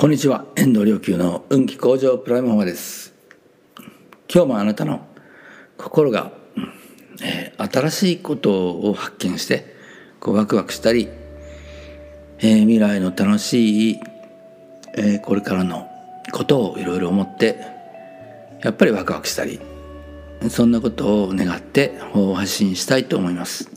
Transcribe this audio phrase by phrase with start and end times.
[0.00, 0.46] こんにちは。
[0.56, 3.12] 遠藤良久の運気向上プライムホーマです。
[4.32, 5.06] 今日もあなたの
[5.76, 6.32] 心が、
[7.22, 9.76] えー、新しいことを発見して
[10.18, 11.10] こうワクワクしたり、
[12.38, 14.00] えー、未来の楽しい、
[14.96, 15.86] えー、これからの
[16.32, 17.58] ことをいろいろ思って
[18.62, 19.60] やっぱりワクワクしたり
[20.48, 23.70] そんなことを願って発信したいと思います。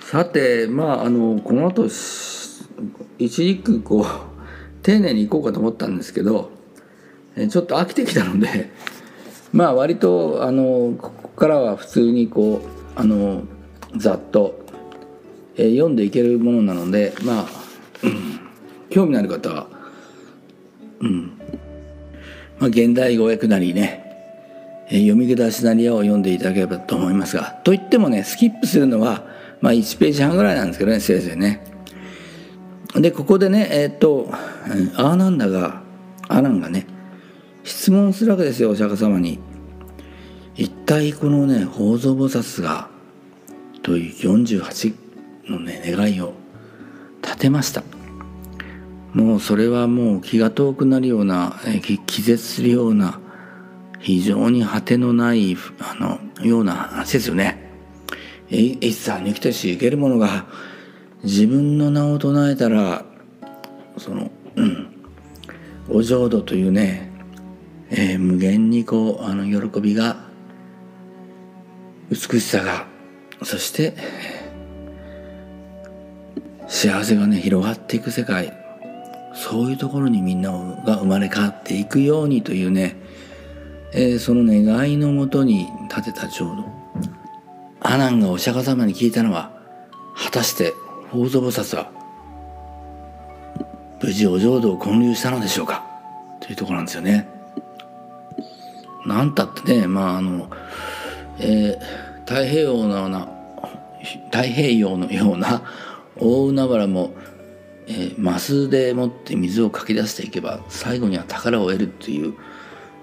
[0.00, 1.90] さてまああのこの後
[3.18, 4.33] 一軸こう
[4.84, 6.50] 丁寧に行こうかと思ったんですけど
[7.36, 8.70] ちょっと飽きてきたので
[9.52, 13.42] まあ割とあのここからは普通にこうあの
[13.96, 14.60] ざっと、
[15.56, 17.46] え読んでいけるものなのでまあ、
[18.02, 18.40] うん、
[18.90, 19.66] 興味のある方は
[21.00, 21.32] うん
[22.58, 24.04] まあ現代語訳なりね
[24.90, 29.24] 読み下しなりを読んでいただければと思いますがといってもねスキップするのは、
[29.60, 31.73] まあ、1ページ半ぐらいなんですけどねせいぜいね。
[32.94, 34.28] でここでねえー、っと
[34.96, 35.82] アーナンダが
[36.28, 36.86] アナンがね
[37.64, 39.38] 質問するわけですよお釈迦様に。
[40.56, 42.88] 一体このね宝蔵菩薩が
[43.82, 44.94] という48
[45.50, 46.34] のね願いを
[47.22, 47.82] 立てました
[49.12, 51.56] もうそれはもう気が遠くなるような
[52.06, 53.20] 気絶するような
[54.00, 57.72] 非常に果てのないあのような話ですよね。
[58.50, 60.46] 一切に生きとし生けるものが
[61.24, 63.04] 自分の名を唱えたら
[63.98, 64.88] その、うん、
[65.88, 67.10] お浄土というね、
[67.90, 70.16] えー、無限にこうあの喜びが
[72.10, 72.86] 美しさが
[73.42, 73.96] そして
[76.68, 78.64] 幸せがね広がっていく世界。
[79.34, 82.96] そういうところにみんなが生まれ変わっていくようにというね、
[83.92, 86.64] えー、その願いのもとに立てた浄土。
[87.80, 89.60] 阿南がお釈迦様に聞いたのは
[90.16, 90.72] 果たして
[91.14, 91.92] 宝蔵菩薩は
[94.02, 95.84] 無事お浄土を建立したのでしょうか？
[96.40, 97.28] というところなんですよね。
[99.06, 100.50] なんたってねまああの、
[101.38, 103.28] えー、太平洋のような
[104.32, 105.62] 太平洋のような
[106.16, 107.14] 大海原も、
[107.86, 112.34] えー、マスでもって水をかき出していけば最後には宝を得るっていう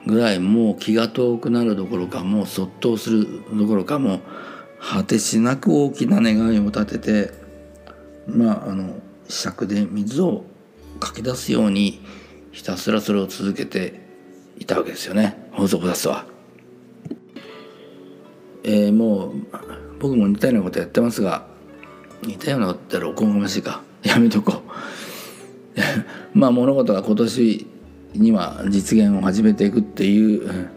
[0.05, 4.19] ぐらいもう気が遠くなるどころかもうそっとするどころかもう
[4.81, 7.40] 果てしなく大きな願いを立てて
[8.27, 10.43] まああの尺で水を
[10.99, 12.01] かき出すように
[12.51, 14.01] ひたすらそれを続けて
[14.57, 15.49] いたわけですよね。
[15.51, 16.25] 法則出すは。
[18.63, 19.33] えー、もう
[19.99, 21.47] 僕も似たようなことやってますが
[22.21, 23.81] 似たようなことったらおこがましいか。
[24.03, 24.61] やめとこう。
[26.37, 27.67] まあ物事が今年
[28.13, 30.69] には実現を始めていくっていう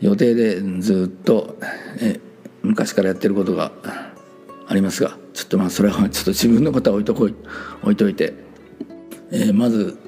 [0.00, 1.58] 予定でずっと
[2.00, 2.20] え
[2.62, 3.72] 昔からやってることが
[4.66, 7.34] ありますがちょっとまあそれはちょっと自分のことは置いとこい
[7.82, 8.34] 置いといて、
[9.30, 9.98] えー、まず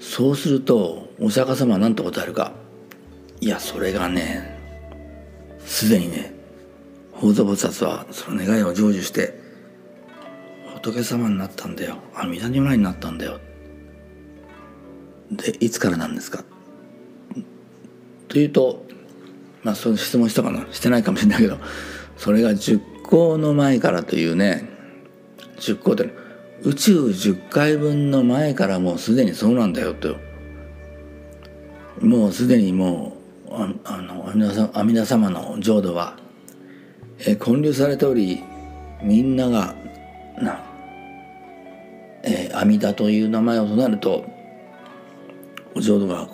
[0.00, 2.52] そうするとお釈迦様は何と答えるか。
[3.40, 4.58] いやそれがね
[5.64, 6.34] すでにね
[7.14, 9.38] 宝蔵菩薩はその願いを成就して
[10.74, 11.98] 仏様になったんだよ。
[12.14, 13.38] 阿弥陀如来になったんだよ。
[15.30, 16.42] でいつからなんですか？
[18.28, 18.84] というと
[19.62, 20.66] まあその質問したかな？
[20.72, 21.58] してないかもしれないけど
[22.16, 24.68] それが10行の前からというね
[25.56, 26.10] 10行って
[26.62, 30.16] 宇宙10回分の前からもうすでにそうなんだよと
[32.00, 33.16] もうすでにも
[33.48, 36.18] うああの阿弥陀様の浄土は、
[37.18, 38.42] え建立されており
[39.02, 39.74] みんなが
[40.36, 40.62] な、
[42.22, 44.24] えー、阿弥陀という名前を唱えると
[45.74, 46.28] お浄土が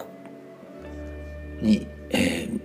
[1.61, 2.61] に、えー、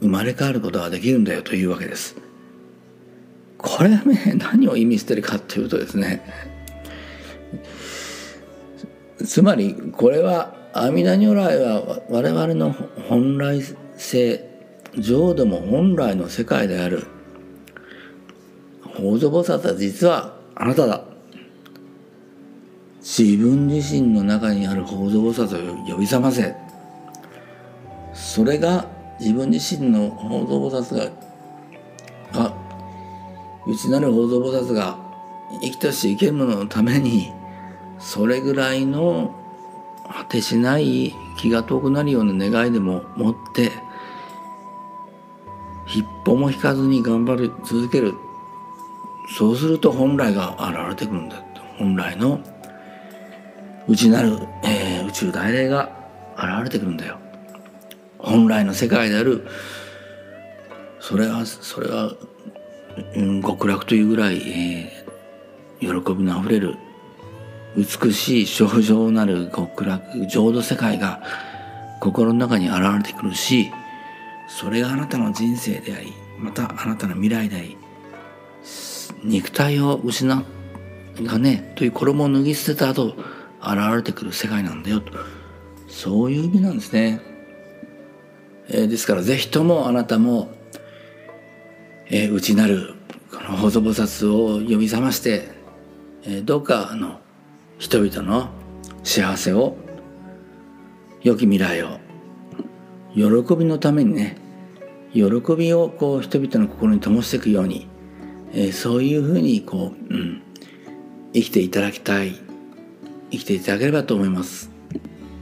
[0.00, 2.16] 生まれ変わることができるんだよというわけです。
[3.62, 6.22] これね何を意味してるかっていうとですね
[9.24, 12.72] つまりこれは阿弥陀如来は我々の
[13.08, 13.62] 本来
[13.96, 14.52] 性
[14.98, 17.06] 浄土も本来の世界である。
[18.82, 21.04] 宝蔵菩薩は実はあなただ。
[23.00, 26.54] 自分自身の中にある宝蔵菩薩を呼び覚ませ。
[28.12, 28.86] それが
[29.18, 31.31] 自分自身の宝蔵菩薩が
[33.72, 34.98] 内なる宝蔵菩薩が
[35.60, 37.32] 生きとし生けるもののために
[37.98, 39.34] それぐらいの
[40.06, 43.70] 果てしない気が遠くなるような願いでも持って
[45.86, 48.14] 一歩も引かずに頑張り続ける。
[49.38, 51.42] そうすると本来が現れてくるんだ
[51.78, 52.40] 本来の
[53.88, 55.90] 内なる、えー、宇宙大霊が
[56.36, 57.18] 現れてくるんだよ。
[58.18, 59.46] 本来の世界である。
[61.00, 62.12] それはそれは
[63.42, 66.76] 極楽というぐらい、えー、喜びのあふれる
[67.76, 71.22] 美しい症状なる極楽浄土世界が
[72.00, 73.70] 心の中に現れてくるし
[74.48, 77.78] それがあなたの人生でありまたあなたの未来であり
[79.24, 80.44] 肉体を失っ
[81.20, 83.14] がねという衣を脱ぎ捨てた後
[83.60, 85.12] 現れてくる世界なんだよと。
[85.88, 87.20] そういう意味なんですね、
[88.68, 90.50] えー、ですから是非ともあなたも、
[92.14, 92.92] えー、内なる
[93.30, 95.48] この細菩薩を呼び覚まして、
[96.24, 97.20] えー、どうかあの
[97.78, 98.50] 人々の
[99.02, 99.78] 幸せを
[101.22, 102.00] 良き未来を
[103.14, 104.36] 喜びのためにね
[105.14, 105.22] 喜
[105.56, 107.88] びをこう人々の心に灯していくように、
[108.52, 110.42] えー、そういうふうにこう、うん、
[111.32, 112.34] 生きていただきたい
[113.30, 114.70] 生きていただければと思います。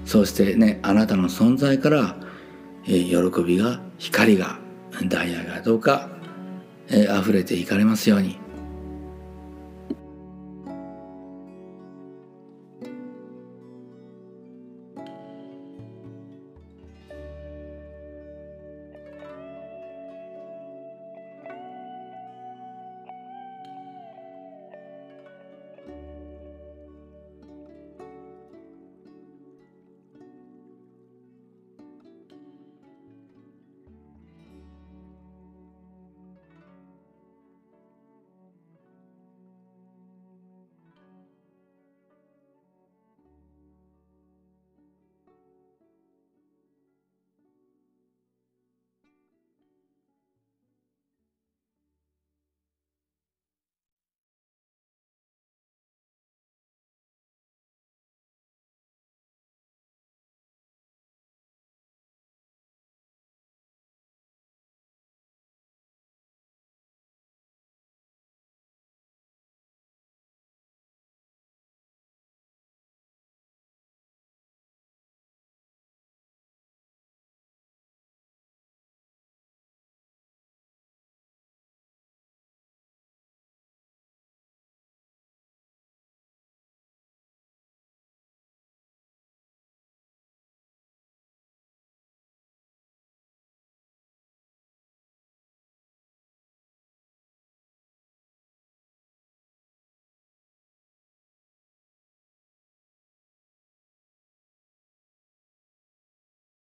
[0.05, 2.17] そしてねあなたの存在から、
[2.87, 4.61] えー、喜びが光が
[5.09, 6.20] ダイヤがどうか、
[6.91, 8.50] えー、溢れていかれますように。